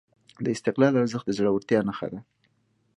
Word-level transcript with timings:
د 0.43 0.45
استقلال 0.55 0.93
ارزښت 1.01 1.25
د 1.27 1.31
زړورتیا 1.37 1.79
نښه 1.87 2.07
ده. 2.13 2.19